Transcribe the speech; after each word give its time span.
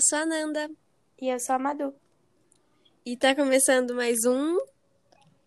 sou 0.00 0.18
a 0.18 0.26
Nanda. 0.26 0.70
E 1.20 1.28
eu 1.28 1.38
sou 1.38 1.54
a 1.54 1.58
Madu. 1.58 1.94
E 3.04 3.16
tá 3.16 3.34
começando 3.34 3.94
mais 3.94 4.24
um 4.24 4.58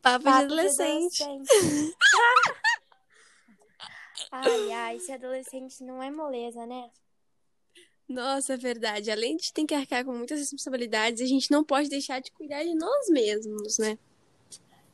Papo, 0.02 0.24
Papo 0.24 0.24
de 0.24 0.29
Adolescente. 0.29 1.24
adolescente. 1.24 1.96
ai, 4.31 4.71
ai, 4.71 5.00
ser 5.00 5.13
adolescente 5.13 5.84
não 5.84 6.02
é 6.02 6.12
moleza, 6.12 6.66
né? 6.66 6.89
Nossa, 8.08 8.54
é 8.54 8.58
verdade. 8.58 9.10
Além 9.10 9.38
de 9.38 9.52
ter 9.54 9.66
que 9.66 9.74
arcar 9.74 10.04
com 10.04 10.13
muitas 10.13 10.39
responsabilidades, 10.39 11.22
a 11.22 11.26
gente 11.26 11.49
não 11.49 11.63
pode 11.63 11.90
deixar 11.90 12.20
de 12.20 12.31
cuidar 12.31 12.63
de 12.63 12.76
nós 12.76 13.08
mesmos, 13.10 13.78
né? 13.78 13.97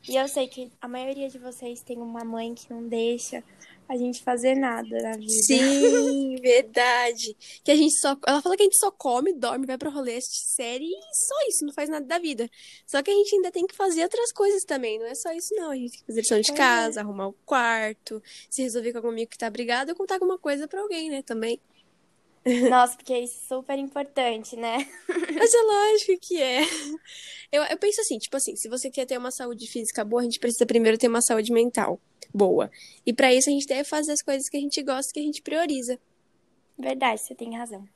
E 0.08 0.16
eu 0.16 0.26
sei 0.28 0.48
que 0.48 0.70
a 0.80 0.88
maioria 0.88 1.28
de 1.28 1.38
vocês 1.38 1.82
tem 1.82 1.98
uma 1.98 2.24
mãe 2.24 2.54
que 2.54 2.70
não 2.70 2.86
deixa 2.88 3.42
a 3.88 3.96
gente 3.96 4.22
fazer 4.22 4.54
nada 4.54 4.88
na 5.02 5.16
vida. 5.16 5.28
Sim, 5.28 6.36
verdade. 6.40 7.36
Que 7.64 7.72
a 7.72 7.76
gente 7.76 7.98
só. 7.98 8.16
Ela 8.26 8.40
fala 8.40 8.56
que 8.56 8.62
a 8.62 8.64
gente 8.66 8.78
só 8.78 8.90
come, 8.90 9.32
dorme, 9.32 9.66
vai 9.66 9.76
pro 9.76 9.90
rolê, 9.90 10.16
assiste 10.16 10.48
série 10.48 10.84
e 10.86 11.00
só 11.12 11.34
isso, 11.48 11.66
não 11.66 11.72
faz 11.72 11.88
nada 11.88 12.06
da 12.06 12.18
vida. 12.18 12.48
Só 12.86 13.02
que 13.02 13.10
a 13.10 13.14
gente 13.14 13.34
ainda 13.34 13.50
tem 13.50 13.66
que 13.66 13.74
fazer 13.74 14.02
outras 14.04 14.32
coisas 14.32 14.64
também. 14.64 14.98
Não 14.98 15.06
é 15.06 15.14
só 15.14 15.32
isso, 15.32 15.52
não. 15.56 15.70
A 15.70 15.76
gente 15.76 15.90
tem 15.90 16.00
que 16.00 16.06
fazer 16.06 16.20
lição 16.20 16.40
de 16.40 16.52
É. 16.52 16.54
casa, 16.54 17.00
arrumar 17.00 17.28
o 17.28 17.32
quarto, 17.44 18.22
se 18.48 18.62
resolver 18.62 18.92
com 18.92 18.98
algum 18.98 19.08
amigo 19.10 19.30
que 19.30 19.38
tá 19.38 19.50
brigado, 19.50 19.90
ou 19.90 19.96
contar 19.96 20.14
alguma 20.14 20.38
coisa 20.38 20.68
pra 20.68 20.80
alguém, 20.80 21.10
né? 21.10 21.22
Também. 21.22 21.60
Nossa, 22.70 22.96
porque 22.96 23.12
é 23.12 23.26
super 23.26 23.78
importante, 23.78 24.56
né? 24.56 24.78
Mas 25.34 25.54
é 25.54 25.62
lógico 25.62 26.18
que 26.20 26.40
é. 26.40 26.62
Eu, 27.52 27.62
eu 27.64 27.78
penso 27.78 28.00
assim, 28.00 28.18
tipo 28.18 28.36
assim, 28.36 28.56
se 28.56 28.68
você 28.68 28.90
quer 28.90 29.06
ter 29.06 29.18
uma 29.18 29.30
saúde 29.30 29.66
física 29.66 30.04
boa, 30.04 30.22
a 30.22 30.24
gente 30.24 30.38
precisa 30.38 30.66
primeiro 30.66 30.98
ter 30.98 31.08
uma 31.08 31.22
saúde 31.22 31.52
mental 31.52 32.00
boa. 32.32 32.70
E 33.04 33.12
pra 33.12 33.32
isso 33.32 33.48
a 33.48 33.52
gente 33.52 33.66
deve 33.66 33.84
fazer 33.84 34.12
as 34.12 34.22
coisas 34.22 34.48
que 34.48 34.56
a 34.56 34.60
gente 34.60 34.82
gosta, 34.82 35.12
que 35.12 35.20
a 35.20 35.22
gente 35.22 35.42
prioriza. 35.42 35.98
Verdade, 36.78 37.20
você 37.20 37.34
tem 37.34 37.56
razão. 37.56 37.86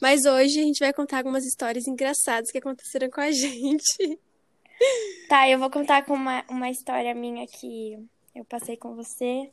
Mas 0.00 0.24
hoje 0.24 0.60
a 0.60 0.62
gente 0.62 0.80
vai 0.80 0.92
contar 0.92 1.18
algumas 1.18 1.44
histórias 1.44 1.86
engraçadas 1.86 2.50
que 2.50 2.58
aconteceram 2.58 3.10
com 3.10 3.20
a 3.20 3.30
gente. 3.32 4.18
Tá, 5.28 5.48
eu 5.48 5.58
vou 5.58 5.70
contar 5.70 6.04
com 6.04 6.14
uma, 6.14 6.44
uma 6.48 6.70
história 6.70 7.14
minha 7.14 7.46
que 7.46 7.98
eu 8.34 8.44
passei 8.44 8.76
com 8.76 8.94
você 8.94 9.50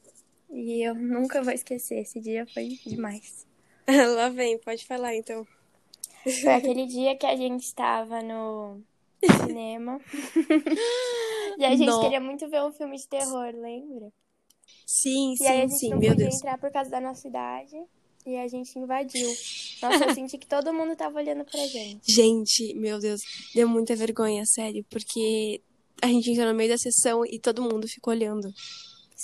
e 0.50 0.88
eu 0.88 0.96
nunca 0.96 1.42
vou 1.42 1.54
esquecer. 1.54 2.00
Esse 2.00 2.20
dia 2.20 2.46
foi 2.54 2.80
demais. 2.86 3.46
Lá 4.16 4.30
vem, 4.30 4.58
pode 4.60 4.86
falar 4.86 5.16
então. 5.16 5.46
Foi 6.24 6.54
aquele 6.54 6.86
dia 6.86 7.16
que 7.16 7.26
a 7.26 7.36
gente 7.36 7.64
estava 7.64 8.22
no 8.22 8.82
cinema. 9.48 10.00
e 11.58 11.66
a 11.66 11.76
gente 11.76 11.86
Nó. 11.86 12.02
queria 12.02 12.20
muito 12.20 12.48
ver 12.50 12.62
um 12.64 12.72
filme 12.72 12.98
de 12.98 13.08
terror, 13.08 13.54
lembra? 13.56 14.12
Sim, 14.86 15.36
E 15.40 15.48
aí 15.48 15.62
a 15.62 15.68
sim, 15.68 15.70
gente 15.70 15.80
sim, 15.80 15.90
não 15.90 16.00
meu 16.00 16.10
podia 16.12 16.26
Deus. 16.26 16.36
entrar 16.36 16.58
por 16.58 16.72
causa 16.72 16.90
da 16.90 17.00
nossa 17.00 17.28
idade. 17.28 17.76
E 18.26 18.36
a 18.36 18.48
gente 18.48 18.78
invadiu. 18.78 19.28
Nossa, 19.82 20.06
eu 20.06 20.14
senti 20.14 20.38
que 20.38 20.48
todo 20.48 20.74
mundo 20.74 20.96
tava 20.98 21.18
olhando 21.18 21.46
pra 21.46 21.66
gente. 21.66 22.12
Gente, 22.12 22.74
meu 22.76 23.00
Deus, 23.00 23.22
deu 23.56 23.70
muita 23.70 23.96
vergonha, 23.96 24.46
sério, 24.46 24.84
porque 24.90 25.62
a 26.02 26.08
gente 26.08 26.32
entrou 26.32 26.48
no 26.48 26.54
meio 26.54 26.70
da 26.70 26.78
sessão 26.78 27.26
e 27.26 27.40
todo 27.40 27.62
mundo 27.62 27.88
ficou 27.88 28.14
olhando. 28.14 28.52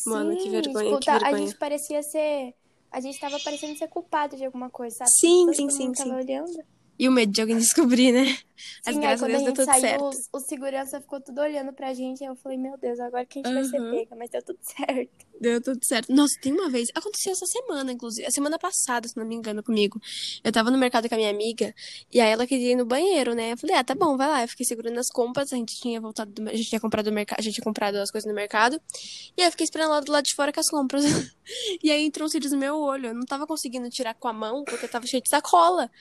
Mano, 0.06 0.36
que 0.38 0.44
Sim, 0.44 0.50
vergonha, 0.52 0.86
tipo, 0.86 1.00
que 1.00 1.06
tá- 1.06 1.14
vergonha. 1.20 1.36
A 1.36 1.38
gente 1.38 1.58
parecia 1.58 2.02
ser. 2.02 2.54
A 2.94 3.02
gente 3.02 3.20
tava 3.20 3.40
parecendo 3.40 3.76
ser 3.76 3.88
culpado 3.88 4.38
de 4.38 4.46
alguma 4.46 4.70
coisa, 4.70 4.98
sabe? 5.00 5.10
Sim, 5.10 5.46
Todo 5.48 5.56
sim, 5.56 5.70
sim, 5.72 5.94
sim. 5.96 6.12
olhando. 6.14 6.64
E 6.98 7.08
o 7.10 7.12
medo 7.12 7.32
de 7.32 7.42
alguém 7.42 7.58
descobrir, 7.60 8.12
né? 8.12 8.38
Mas 8.86 8.96
Sim, 8.96 9.02
aí 9.02 9.08
graças 9.08 9.24
a 9.24 9.28
Deus 9.28 9.44
deu 9.44 9.54
tudo 9.54 9.66
saiu, 9.66 9.82
certo. 9.82 10.04
o, 10.04 10.38
o 10.38 10.40
segurança 10.40 11.02
ficou 11.02 11.20
tudo 11.20 11.42
olhando 11.42 11.74
pra 11.74 11.94
gente. 11.94 12.24
Aí 12.24 12.30
eu 12.30 12.36
falei, 12.36 12.58
meu 12.58 12.78
Deus, 12.78 13.00
agora 13.00 13.26
que 13.26 13.40
a 13.40 13.44
gente 13.44 13.54
vai 13.54 13.64
ser 13.66 13.80
Uhum. 13.82 13.92
pega, 13.92 14.16
mas 14.16 14.30
deu 14.30 14.42
tudo 14.42 14.60
certo. 14.64 15.26
Deu 15.40 15.62
tudo 15.62 15.80
certo. 15.84 16.14
Nossa, 16.14 16.34
tem 16.42 16.54
uma 16.54 16.70
vez, 16.70 16.90
aconteceu 16.96 17.34
essa 17.34 17.46
semana, 17.46 17.92
inclusive, 17.92 18.26
a 18.26 18.32
semana 18.32 18.58
passada, 18.58 19.08
se 19.08 19.18
não 19.18 19.26
me 19.26 19.36
engano, 19.36 19.62
comigo. 19.62 20.00
Eu 20.44 20.52
tava 20.52 20.72
no 20.72 20.78
mercado 20.78 21.10
com 21.10 21.16
a 21.16 21.18
minha 21.18 21.30
amiga, 21.30 21.74
e 22.12 22.22
aí 22.22 22.32
ela 22.32 22.48
queria 22.48 22.72
ir 22.72 22.76
no 22.76 22.86
banheiro, 22.86 23.34
né? 23.34 23.52
Eu 23.54 23.58
falei, 23.58 23.76
ah, 23.76 23.84
tá 23.84 23.96
bom, 23.96 24.16
vai 24.16 24.28
lá. 24.28 24.42
Eu 24.44 24.48
fiquei 24.48 24.66
segurando 24.66 24.98
as 25.00 25.10
compras, 25.10 25.52
a 25.52 25.58
gente 25.58 25.76
tinha 25.80 26.00
voltado, 26.00 26.32
do, 26.32 26.50
a 26.50 26.56
gente 26.56 26.70
tinha 26.70 26.80
comprado 26.80 27.06
do 27.06 27.12
mercado, 27.12 27.40
a 27.40 27.42
gente 27.42 27.56
tinha 27.56 27.64
comprado 27.64 27.96
as 27.96 28.12
coisas 28.12 28.30
no 28.30 28.34
mercado. 28.36 28.80
E 29.36 29.42
aí 29.42 29.48
eu 29.48 29.52
fiquei 29.52 29.66
esperando 29.66 29.92
ela 29.92 30.02
do 30.02 30.12
lado 30.12 30.24
de 30.24 30.34
fora 30.36 30.54
com 30.54 30.60
as 30.60 30.70
compras. 30.70 31.04
E 31.84 31.92
aí 31.92 32.06
entrou 32.06 32.26
um 32.26 32.30
cílios 32.30 32.54
no 32.54 32.58
meu 32.58 32.78
olho. 32.78 33.08
Eu 33.08 33.14
não 33.14 33.26
tava 33.26 33.46
conseguindo 33.46 33.90
tirar 33.90 34.14
com 34.14 34.30
a 34.30 34.34
mão, 34.34 34.64
porque 34.64 34.88
tava 34.88 35.06
cheio 35.06 35.22
de 35.22 35.28
sacola. 35.28 35.92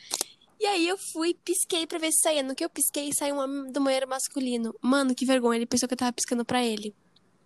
E 0.62 0.66
aí 0.66 0.86
eu 0.86 0.96
fui, 0.96 1.34
pisquei 1.44 1.88
pra 1.88 1.98
ver 1.98 2.12
se 2.12 2.20
saía. 2.22 2.40
No 2.40 2.54
que 2.54 2.64
eu 2.64 2.70
pisquei, 2.70 3.10
saiu 3.12 3.34
uma 3.34 3.48
do 3.72 3.82
banheiro 3.82 4.06
masculino. 4.08 4.72
Mano, 4.80 5.12
que 5.12 5.26
vergonha. 5.26 5.58
Ele 5.58 5.66
pensou 5.66 5.88
que 5.88 5.94
eu 5.94 5.98
tava 5.98 6.12
piscando 6.12 6.44
pra 6.44 6.64
ele. 6.64 6.94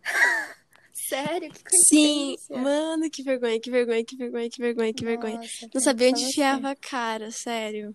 Sério? 0.92 1.50
Que 1.52 1.76
Sim, 1.88 2.36
mano, 2.50 3.08
que 3.10 3.22
vergonha, 3.22 3.60
que 3.60 3.70
vergonha, 3.70 4.04
que 4.04 4.16
vergonha, 4.16 4.50
que 4.50 4.60
vergonha, 4.60 4.92
que 4.92 5.04
vergonha. 5.04 5.40
Não 5.72 5.80
sabia 5.80 6.08
onde 6.10 6.24
enfiava 6.24 6.70
a 6.70 6.76
cara, 6.76 7.30
sério. 7.30 7.94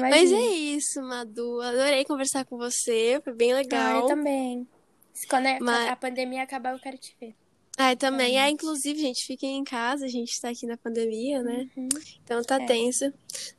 Mas 0.00 0.32
é 0.32 0.40
isso, 0.48 1.00
Madu. 1.02 1.60
Adorei 1.60 2.04
conversar 2.04 2.44
com 2.44 2.56
você, 2.56 3.20
foi 3.22 3.34
bem 3.34 3.52
Ah, 3.52 3.56
legal. 3.56 4.00
eu 4.00 4.06
também. 4.06 4.66
Se 5.12 5.26
Quando 5.28 5.46
a, 5.46 5.58
Mas- 5.60 5.88
a 5.90 5.96
pandemia 5.96 6.42
acabar, 6.42 6.72
eu 6.72 6.78
quero 6.80 6.96
te 6.98 7.14
ver. 7.20 7.34
Ai, 7.82 7.96
também. 7.96 8.38
Ah, 8.38 8.44
gente. 8.46 8.54
inclusive, 8.54 9.00
gente, 9.00 9.24
fiquem 9.26 9.56
em 9.58 9.64
casa, 9.64 10.04
a 10.04 10.08
gente 10.08 10.38
tá 10.40 10.50
aqui 10.50 10.66
na 10.66 10.76
pandemia, 10.76 11.42
né? 11.42 11.66
Uhum. 11.76 11.88
Então 12.22 12.42
tá 12.42 12.60
É. 12.62 12.66
tenso. 12.66 13.10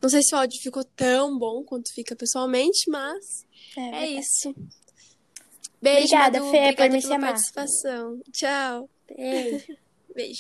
Não 0.02 0.10
sei 0.10 0.22
se 0.22 0.36
o 0.36 0.38
áudio 0.38 0.62
ficou 0.62 0.84
tão 0.84 1.38
bom 1.40 1.64
quanto 1.64 1.92
fica 1.94 2.16
pessoalmente, 2.16 2.90
mas 2.90 3.46
É, 3.76 4.04
é 4.04 4.08
isso. 4.20 4.54
Beijo, 5.82 6.06
Obrigada, 6.06 6.40
Madu. 6.40 6.52
Fê, 6.52 6.58
por 6.58 6.64
Obrigada 6.66 6.94
me 6.94 7.02
pela 7.02 7.14
chamar. 7.16 7.28
participação. 7.30 8.22
Tchau. 8.32 8.90
Beijo. 9.18 9.66
Beijo. 10.16 10.40